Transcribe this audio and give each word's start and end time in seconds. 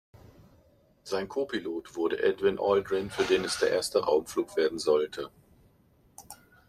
Sein 1.03 1.29
Copilot 1.29 1.95
wurde 1.95 2.23
Edwin 2.23 2.57
Aldrin, 2.59 3.11
für 3.11 3.21
den 3.21 3.43
es 3.45 3.59
der 3.59 3.69
erste 3.69 3.99
Raumflug 4.03 4.57
werden 4.57 4.79
sollte. 4.79 5.29